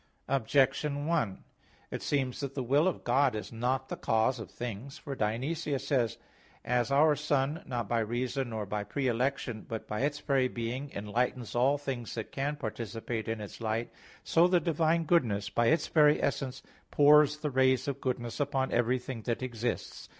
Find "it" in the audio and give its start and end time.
1.91-2.01